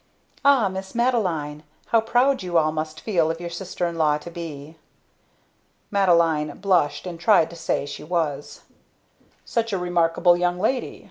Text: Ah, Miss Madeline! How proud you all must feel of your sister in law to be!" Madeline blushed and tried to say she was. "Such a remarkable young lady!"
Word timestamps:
Ah, 0.43 0.67
Miss 0.67 0.95
Madeline! 0.95 1.61
How 1.89 2.01
proud 2.01 2.41
you 2.41 2.57
all 2.57 2.71
must 2.71 2.99
feel 3.01 3.29
of 3.29 3.39
your 3.39 3.51
sister 3.51 3.85
in 3.85 3.99
law 3.99 4.17
to 4.17 4.31
be!" 4.31 4.75
Madeline 5.91 6.57
blushed 6.57 7.05
and 7.05 7.19
tried 7.19 7.51
to 7.51 7.55
say 7.55 7.85
she 7.85 8.03
was. 8.03 8.61
"Such 9.45 9.71
a 9.71 9.77
remarkable 9.77 10.35
young 10.35 10.57
lady!" 10.59 10.99